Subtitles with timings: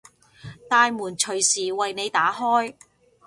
[0.67, 2.73] 大門隨時為你打開